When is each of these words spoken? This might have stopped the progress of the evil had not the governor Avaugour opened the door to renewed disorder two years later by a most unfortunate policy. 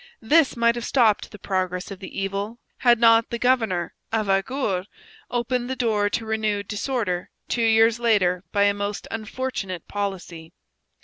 This 0.23 0.57
might 0.57 0.73
have 0.73 0.83
stopped 0.83 1.29
the 1.29 1.37
progress 1.37 1.91
of 1.91 1.99
the 1.99 2.19
evil 2.19 2.57
had 2.79 2.97
not 2.97 3.29
the 3.29 3.37
governor 3.37 3.93
Avaugour 4.11 4.87
opened 5.29 5.69
the 5.69 5.75
door 5.75 6.09
to 6.09 6.25
renewed 6.25 6.67
disorder 6.67 7.29
two 7.47 7.61
years 7.61 7.99
later 7.99 8.43
by 8.51 8.63
a 8.63 8.73
most 8.73 9.07
unfortunate 9.11 9.87
policy. 9.87 10.53